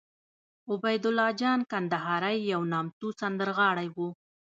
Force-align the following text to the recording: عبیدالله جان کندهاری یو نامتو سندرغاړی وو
عبیدالله 0.71 1.29
جان 1.39 1.59
کندهاری 1.71 2.37
یو 2.53 2.61
نامتو 2.73 3.07
سندرغاړی 3.19 3.87
وو 3.95 4.07